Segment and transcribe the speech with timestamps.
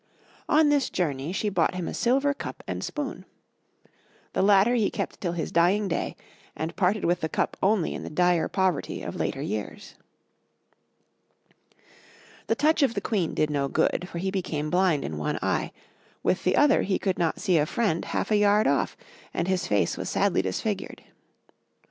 [0.49, 3.23] On this journey she bought him a silver cup and spoon.
[4.33, 6.15] The latter he kept till his dying day,
[6.55, 9.93] and parted with the cup only in the dire poverty of later years.
[12.47, 15.71] The touch of the Queen did no good, for he became blind in one eye;
[16.23, 18.97] with the other he could not see a friend half a yard off,
[19.35, 21.03] and his face was sadly disfigured.